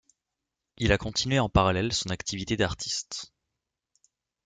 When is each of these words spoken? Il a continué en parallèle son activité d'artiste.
Il 0.77 0.93
a 0.93 0.97
continué 0.97 1.37
en 1.37 1.47
parallèle 1.47 1.93
son 1.93 2.09
activité 2.09 2.57
d'artiste. 2.57 3.31